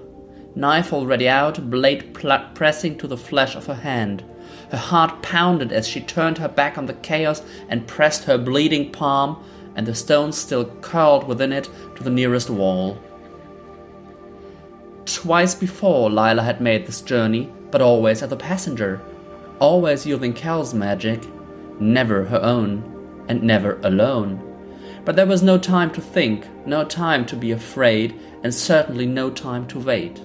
[0.55, 4.23] knife already out, blade pl- pressing to the flesh of her hand.
[4.71, 8.91] Her heart pounded as she turned her back on the chaos and pressed her bleeding
[8.91, 9.43] palm,
[9.75, 13.01] and the stone still curled within it, to the nearest wall.
[15.05, 19.01] Twice before, Lila had made this journey, but always as a passenger,
[19.59, 21.23] always using Cal's magic,
[21.79, 24.47] never her own, and never alone.
[25.05, 29.29] But there was no time to think, no time to be afraid, and certainly no
[29.29, 30.21] time to wait.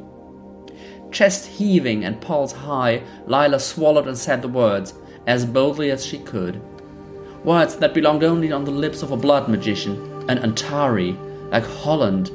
[1.11, 4.93] Chest heaving and pulse high, Lila swallowed and said the words,
[5.27, 6.61] as boldly as she could.
[7.45, 9.97] Words that belonged only on the lips of a blood magician,
[10.29, 11.17] an Antari,
[11.51, 12.31] like Holland,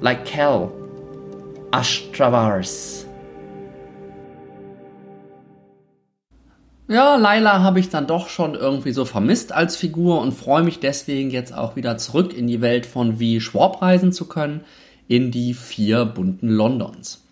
[0.00, 0.72] like Kel,
[1.72, 3.07] Ashtravars.
[6.90, 10.80] Ja, Laila habe ich dann doch schon irgendwie so vermisst als Figur und freue mich
[10.80, 14.62] deswegen jetzt auch wieder zurück in die Welt von Wie Schwab reisen zu können,
[15.06, 17.22] in die vier bunten Londons.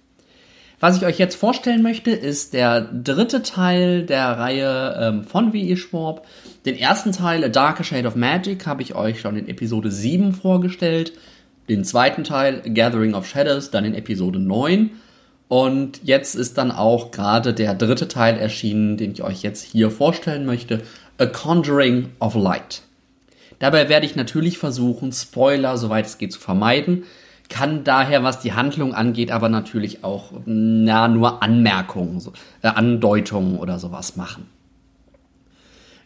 [0.78, 5.76] Was ich euch jetzt vorstellen möchte, ist der dritte Teil der Reihe ähm, von V.E.
[5.76, 6.26] Schwab.
[6.66, 10.34] Den ersten Teil, A Darker Shade of Magic, habe ich euch schon in Episode 7
[10.34, 11.14] vorgestellt.
[11.70, 14.90] Den zweiten Teil, Gathering of Shadows, dann in Episode 9.
[15.48, 19.90] Und jetzt ist dann auch gerade der dritte Teil erschienen, den ich euch jetzt hier
[19.90, 20.82] vorstellen möchte,
[21.18, 22.82] A Conjuring of Light.
[23.58, 27.04] Dabei werde ich natürlich versuchen, Spoiler, soweit es geht, zu vermeiden,
[27.48, 32.20] kann daher, was die Handlung angeht, aber natürlich auch na, nur Anmerkungen,
[32.62, 34.48] äh, Andeutungen oder sowas machen.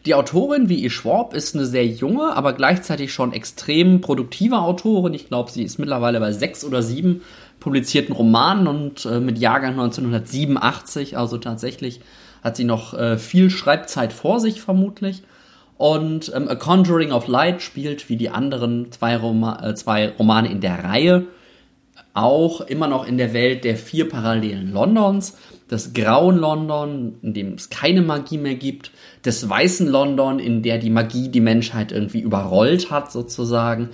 [0.05, 5.13] Die Autorin, wie ihr Schwab, ist eine sehr junge, aber gleichzeitig schon extrem produktive Autorin.
[5.13, 7.21] Ich glaube, sie ist mittlerweile bei sechs oder sieben
[7.61, 12.01] publizierten Romanen und äh, mit Jahrgang 1987, also tatsächlich
[12.43, 15.23] hat sie noch äh, viel Schreibzeit vor sich vermutlich.
[15.77, 20.51] Und ähm, A Conjuring of Light spielt wie die anderen zwei, Roma äh, zwei Romane
[20.51, 21.27] in der Reihe
[22.13, 25.37] auch immer noch in der Welt der vier parallelen Londons.
[25.69, 28.91] Das grauen London, in dem es keine Magie mehr gibt.
[29.21, 33.89] Das weißen London, in der die Magie die Menschheit irgendwie überrollt hat sozusagen.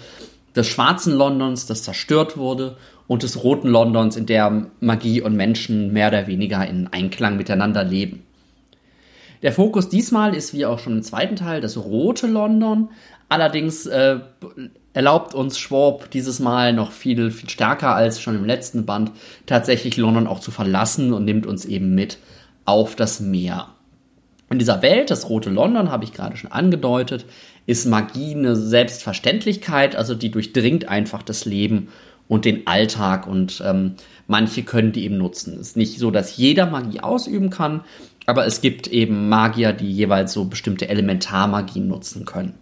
[0.56, 2.77] Des schwarzen Londons, das zerstört wurde
[3.08, 7.84] und des roten Londons, in der Magie und Menschen mehr oder weniger in Einklang miteinander
[7.84, 8.24] leben.
[9.41, 12.89] Der Fokus diesmal ist wie auch schon im zweiten Teil das rote London.
[13.30, 14.20] Allerdings äh,
[14.93, 19.12] erlaubt uns Schwab dieses Mal noch viel, viel stärker als schon im letzten Band
[19.46, 22.17] tatsächlich London auch zu verlassen und nimmt uns eben mit
[22.65, 23.67] auf das Meer.
[24.50, 27.26] In dieser Welt, das rote London, habe ich gerade schon angedeutet,
[27.65, 31.89] ist Magie eine Selbstverständlichkeit, also die durchdringt einfach das Leben
[32.27, 33.93] und den Alltag und ähm,
[34.27, 35.53] manche können die eben nutzen.
[35.53, 37.81] Es ist nicht so, dass jeder Magie ausüben kann,
[38.25, 42.53] aber es gibt eben Magier, die jeweils so bestimmte Elementarmagien nutzen können.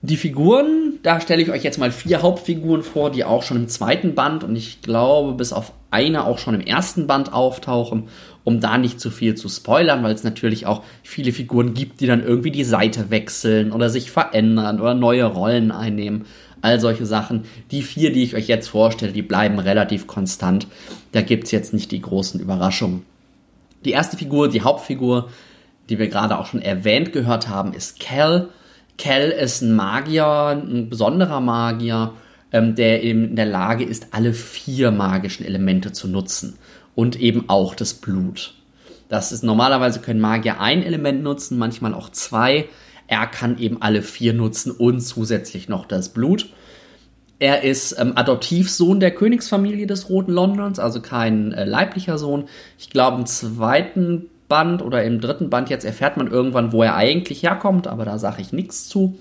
[0.00, 3.68] Die Figuren, da stelle ich euch jetzt mal vier Hauptfiguren vor, die auch schon im
[3.68, 8.04] zweiten Band und ich glaube bis auf eine auch schon im ersten Band auftauchen,
[8.44, 12.06] um da nicht zu viel zu spoilern, weil es natürlich auch viele Figuren gibt, die
[12.06, 16.26] dann irgendwie die Seite wechseln oder sich verändern oder neue Rollen einnehmen
[16.62, 17.44] all solche Sachen.
[17.70, 20.66] Die vier, die ich euch jetzt vorstelle, die bleiben relativ konstant.
[21.12, 23.04] Da gibt's jetzt nicht die großen Überraschungen.
[23.84, 25.30] Die erste Figur, die Hauptfigur,
[25.88, 28.48] die wir gerade auch schon erwähnt gehört haben, ist Cal.
[28.96, 32.12] Cal ist ein Magier, ein besonderer Magier,
[32.52, 36.58] ähm, der in der Lage ist, alle vier magischen Elemente zu nutzen.
[36.94, 38.54] Und eben auch das Blut.
[39.08, 42.66] Das ist normalerweise können Magier ein Element nutzen, manchmal auch zwei.
[43.08, 46.50] Er kann eben alle vier nutzen und zusätzlich noch das Blut.
[47.40, 52.44] Er ist ähm, Adoptivsohn der Königsfamilie des Roten Londons, also kein äh, leiblicher Sohn.
[52.78, 56.96] Ich glaube, im zweiten Band oder im dritten Band jetzt erfährt man irgendwann, wo er
[56.96, 59.18] eigentlich herkommt, aber da sage ich nichts zu.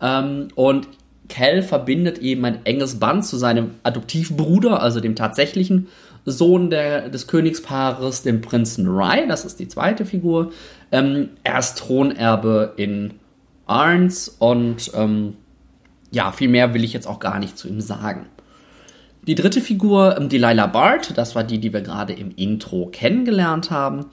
[0.00, 0.88] Ähm, und
[1.28, 5.88] Kel verbindet eben ein enges Band zu seinem Adoptivbruder, also dem tatsächlichen
[6.24, 10.52] Sohn der, des Königspaares, dem Prinzen Rye, das ist die zweite Figur.
[10.92, 13.14] Ähm, er ist Thronerbe in
[13.66, 15.34] Arns und ähm,
[16.10, 18.26] ja, viel mehr will ich jetzt auch gar nicht zu ihm sagen.
[19.26, 23.70] Die dritte Figur, ähm, Delilah Bart, das war die, die wir gerade im Intro kennengelernt
[23.70, 24.06] haben.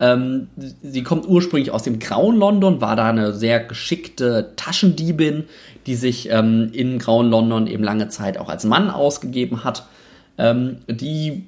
[0.00, 0.48] Ähm,
[0.82, 5.44] sie kommt ursprünglich aus dem grauen London, war da eine sehr geschickte Taschendiebin,
[5.86, 9.86] die sich ähm, in grauen London eben lange Zeit auch als Mann ausgegeben hat.
[10.38, 11.46] Ähm, die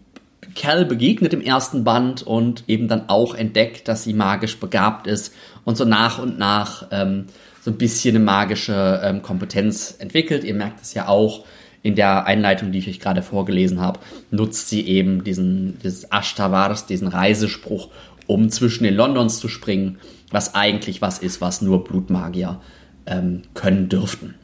[0.55, 5.35] Cal begegnet im ersten Band und eben dann auch entdeckt, dass sie magisch begabt ist
[5.65, 7.27] und so nach und nach ähm,
[7.61, 10.45] so ein bisschen eine magische ähm, Kompetenz entwickelt.
[10.45, 11.45] Ihr merkt es ja auch
[11.83, 16.87] in der Einleitung, die ich euch gerade vorgelesen habe, nutzt sie eben diesen dieses Ashtavars,
[16.87, 17.89] diesen Reisespruch,
[18.27, 19.99] um zwischen den Londons zu springen,
[20.31, 22.61] was eigentlich was ist, was nur Blutmagier
[23.07, 24.35] ähm, können dürften.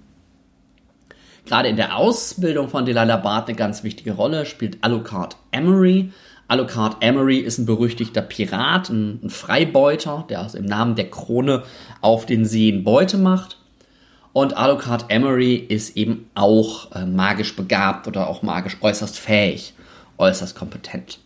[1.47, 6.11] Gerade in der Ausbildung von Delilah Bart eine ganz wichtige Rolle spielt Alucard Emery.
[6.49, 11.63] Alucard Emery ist ein berüchtigter Pirat, ein, ein Freibeuter, der also im Namen der Krone
[12.01, 13.59] auf den Seen Beute macht.
[14.33, 19.73] Und Alucard Emery ist eben auch äh, magisch begabt oder auch magisch äußerst fähig,
[20.19, 21.21] äußerst kompetent.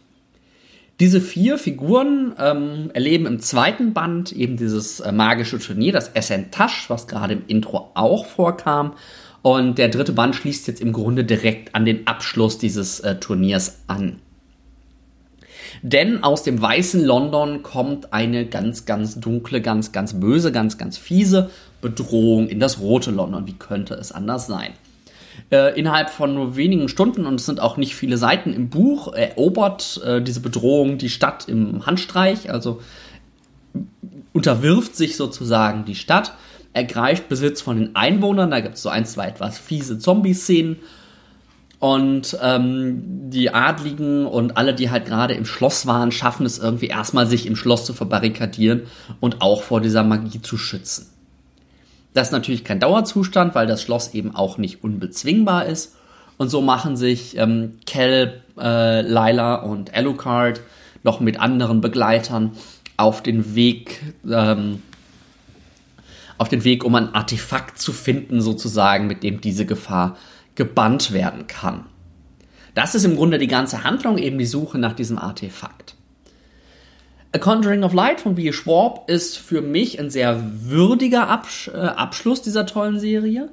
[1.00, 6.12] Diese vier Figuren ähm, erleben im zweiten Band eben dieses äh, magische Turnier, das
[6.50, 8.92] Tash, was gerade im Intro auch vorkam.
[9.42, 13.80] Und der dritte Band schließt jetzt im Grunde direkt an den Abschluss dieses äh, Turniers
[13.86, 14.20] an.
[15.82, 20.98] Denn aus dem weißen London kommt eine ganz, ganz dunkle, ganz, ganz böse, ganz, ganz
[20.98, 23.46] fiese Bedrohung in das rote London.
[23.46, 24.72] Wie könnte es anders sein?
[25.50, 29.12] Äh, innerhalb von nur wenigen Stunden, und es sind auch nicht viele Seiten im Buch,
[29.14, 32.82] erobert äh, diese Bedrohung die Stadt im Handstreich, also
[34.32, 36.34] unterwirft sich sozusagen die Stadt,
[36.72, 40.76] ergreift Besitz von den Einwohnern, da gibt es so ein, zwei etwas fiese Zombie-Szenen,
[41.80, 46.88] und ähm, die Adligen und alle, die halt gerade im Schloss waren, schaffen es irgendwie
[46.88, 48.82] erstmal, sich im Schloss zu verbarrikadieren
[49.18, 51.06] und auch vor dieser Magie zu schützen.
[52.12, 55.96] Das ist natürlich kein Dauerzustand, weil das Schloss eben auch nicht unbezwingbar ist.
[56.36, 60.60] Und so machen sich ähm, Kel, äh, Lila und Alucard
[61.02, 62.52] noch mit anderen Begleitern
[62.98, 64.82] auf den Weg, ähm,
[66.40, 70.16] auf den Weg, um ein Artefakt zu finden, sozusagen, mit dem diese Gefahr
[70.54, 71.84] gebannt werden kann.
[72.74, 75.96] Das ist im Grunde die ganze Handlung, eben die Suche nach diesem Artefakt.
[77.32, 78.52] A Conjuring of Light von B.
[78.52, 83.50] Schwab ist für mich ein sehr würdiger Absch äh, Abschluss dieser tollen Serie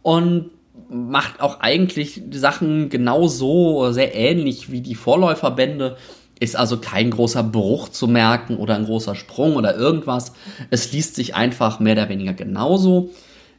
[0.00, 0.50] und
[0.88, 5.98] macht auch eigentlich die Sachen genauso sehr ähnlich wie die Vorläuferbände.
[6.40, 10.32] Ist also kein großer Bruch zu merken oder ein großer Sprung oder irgendwas.
[10.70, 13.10] Es liest sich einfach mehr oder weniger genauso.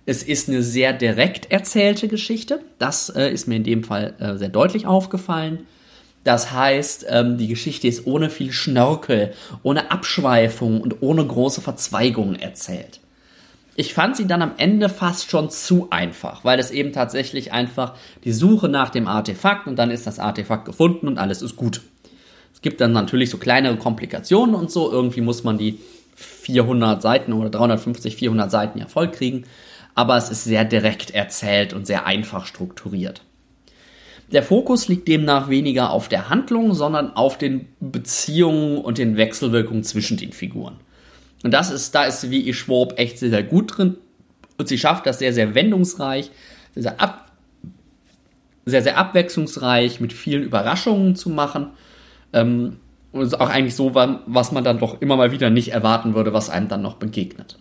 [0.06, 2.60] Es ist eine sehr direkt erzählte Geschichte.
[2.80, 5.60] Das äh, ist mir in dem Fall äh, sehr deutlich aufgefallen.
[6.24, 12.36] Das heißt, ähm, die Geschichte ist ohne viel Schnörkel, ohne Abschweifung und ohne große Verzweigungen
[12.36, 13.00] erzählt.
[13.76, 17.96] Ich fand sie dann am Ende fast schon zu einfach, weil es eben tatsächlich einfach
[18.24, 21.82] die Suche nach dem Artefakt und dann ist das Artefakt gefunden und alles ist gut.
[22.62, 24.92] Gibt dann natürlich so kleinere Komplikationen und so.
[24.92, 25.80] Irgendwie muss man die
[26.16, 29.46] 400 Seiten oder 350, 400 Seiten ja voll kriegen
[29.96, 33.22] aber es ist sehr direkt erzählt und sehr einfach strukturiert.
[34.32, 39.84] Der Fokus liegt demnach weniger auf der Handlung, sondern auf den Beziehungen und den Wechselwirkungen
[39.84, 40.78] zwischen den Figuren.
[41.44, 43.98] Und das ist, da ist wie Schwab echt sehr, sehr gut drin.
[44.58, 46.32] Und sie schafft das sehr, sehr wendungsreich,
[46.76, 47.32] sehr, sehr, ab,
[48.66, 51.72] sehr, sehr abwechslungsreich, mit vielen Überraschungen zu machen.
[52.34, 52.78] Ähm,
[53.12, 56.34] und ist auch eigentlich so, was man dann doch immer mal wieder nicht erwarten würde,
[56.34, 57.58] was einem dann noch begegnet.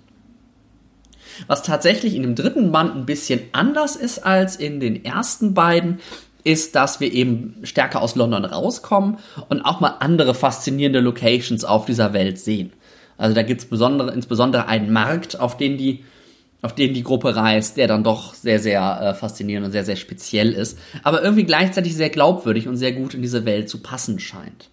[1.46, 5.98] Was tatsächlich in dem dritten Band ein bisschen anders ist als in den ersten beiden,
[6.44, 9.18] ist, dass wir eben stärker aus London rauskommen
[9.48, 12.72] und auch mal andere faszinierende Locations auf dieser Welt sehen.
[13.18, 16.04] Also da gibt es besondere, insbesondere einen Markt, auf den die
[16.62, 19.96] auf den die Gruppe reist, der dann doch sehr, sehr äh, faszinierend und sehr, sehr
[19.96, 24.18] speziell ist, aber irgendwie gleichzeitig sehr glaubwürdig und sehr gut in diese Welt zu passen
[24.18, 24.70] scheint.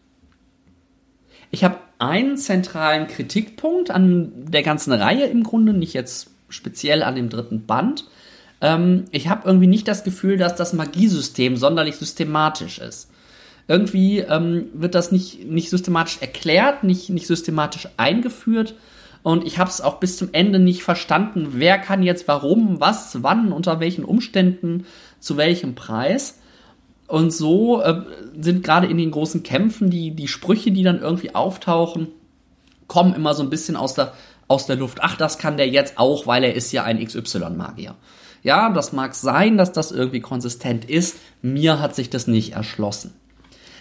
[1.49, 7.15] Ich habe einen zentralen Kritikpunkt an der ganzen Reihe im Grunde, nicht jetzt speziell an
[7.15, 8.05] dem dritten Band.
[8.61, 13.09] Ähm, ich habe irgendwie nicht das Gefühl, dass das Magiesystem sonderlich systematisch ist.
[13.67, 18.75] Irgendwie ähm, wird das nicht, nicht systematisch erklärt, nicht, nicht systematisch eingeführt.
[19.23, 23.23] Und ich habe es auch bis zum Ende nicht verstanden, wer kann jetzt warum, was,
[23.23, 24.85] wann, unter welchen Umständen,
[25.19, 26.39] zu welchem Preis.
[27.07, 28.01] Und so äh,
[28.39, 32.09] sind gerade in den großen Kämpfen die, die Sprüche, die dann irgendwie auftauchen,
[32.87, 34.13] kommen immer so ein bisschen aus der
[34.47, 34.99] aus der Luft.
[35.01, 37.95] Ach, das kann der jetzt auch, weil er ist ja ein XY-Magier.
[38.43, 41.17] Ja, das mag sein, dass das irgendwie konsistent ist.
[41.41, 43.13] Mir hat sich das nicht erschlossen.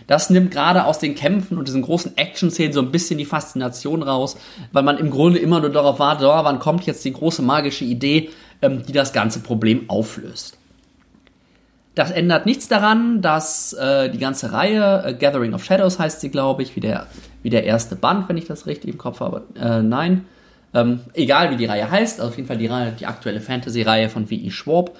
[0.06, 4.02] Das nimmt gerade aus den Kämpfen und diesen großen Action-Szenen so ein bisschen die Faszination
[4.02, 4.36] raus,
[4.72, 7.84] weil man im Grunde immer nur darauf wartet, oh, wann kommt jetzt die große magische
[7.84, 8.30] Idee,
[8.62, 10.58] ähm, die das ganze Problem auflöst.
[11.96, 16.28] Das ändert nichts daran, dass äh, die ganze Reihe, äh, Gathering of Shadows heißt sie,
[16.28, 17.06] glaube ich, wie der,
[17.42, 19.44] wie der erste Band, wenn ich das richtig im Kopf habe.
[19.58, 20.26] Äh, nein,
[20.74, 24.10] ähm, egal wie die Reihe heißt, also auf jeden Fall die, Reihe, die aktuelle Fantasy-Reihe
[24.10, 24.50] von V.E.
[24.50, 24.94] Schwab,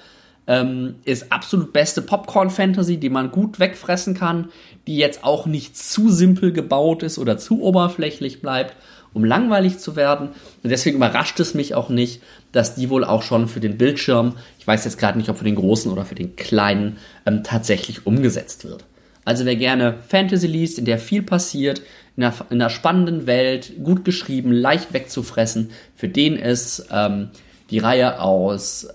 [0.47, 4.49] ähm, ist absolut beste Popcorn-Fantasy, die man gut wegfressen kann,
[4.87, 8.75] die jetzt auch nicht zu simpel gebaut ist oder zu oberflächlich bleibt,
[9.13, 10.29] um langweilig zu werden.
[10.63, 12.21] Und deswegen überrascht es mich auch nicht,
[12.53, 15.43] dass die wohl auch schon für den Bildschirm, ich weiß jetzt gerade nicht, ob für
[15.43, 18.85] den großen oder für den kleinen, ähm, tatsächlich umgesetzt wird.
[19.25, 21.81] Also wer gerne Fantasy liest, in der viel passiert,
[22.15, 27.31] in einer, in einer spannenden Welt, gut geschrieben, leicht wegzufressen, für den ist ähm,
[27.69, 28.87] die Reihe aus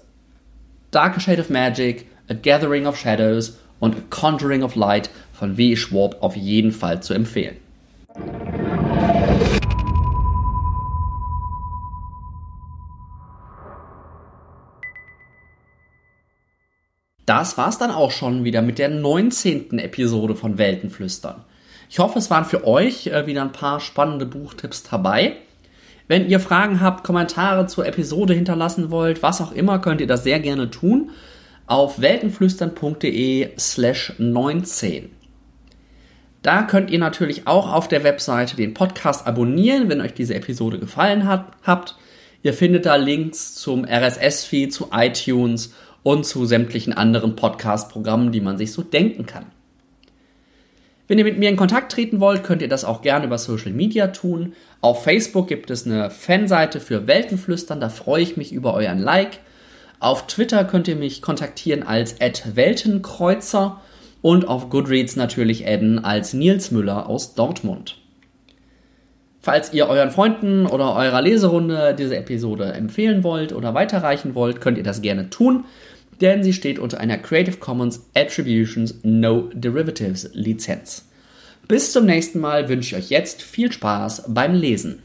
[0.92, 5.74] Dark Shade of Magic, A Gathering of Shadows und A Conjuring of Light von W.
[5.74, 7.56] Schwab auf jeden Fall zu empfehlen.
[17.24, 19.78] Das war's dann auch schon wieder mit der 19.
[19.78, 21.42] Episode von Weltenflüstern.
[21.88, 25.36] Ich hoffe, es waren für euch äh, wieder ein paar spannende Buchtipps dabei.
[26.08, 30.24] Wenn ihr Fragen habt, Kommentare zur Episode hinterlassen wollt, was auch immer, könnt ihr das
[30.24, 31.10] sehr gerne tun
[31.66, 35.10] auf weltenflüstern.de slash 19.
[36.42, 40.78] Da könnt ihr natürlich auch auf der Webseite den Podcast abonnieren, wenn euch diese Episode
[40.78, 41.96] gefallen hat, habt.
[42.42, 45.72] Ihr findet da Links zum RSS-Feed, zu iTunes
[46.02, 49.46] und zu sämtlichen anderen Podcast-Programmen, die man sich so denken kann.
[51.08, 53.72] Wenn ihr mit mir in Kontakt treten wollt, könnt ihr das auch gerne über Social
[53.72, 54.54] Media tun.
[54.80, 59.40] Auf Facebook gibt es eine Fanseite für Weltenflüstern, da freue ich mich über euren Like.
[59.98, 63.80] Auf Twitter könnt ihr mich kontaktieren als Weltenkreuzer
[64.20, 67.98] und auf Goodreads natürlich adden als Nils Müller aus Dortmund.
[69.40, 74.78] Falls ihr euren Freunden oder eurer Leserunde diese Episode empfehlen wollt oder weiterreichen wollt, könnt
[74.78, 75.64] ihr das gerne tun,
[76.22, 81.04] denn sie steht unter einer Creative Commons Attributions No Derivatives Lizenz.
[81.68, 85.02] Bis zum nächsten Mal wünsche ich euch jetzt viel Spaß beim Lesen.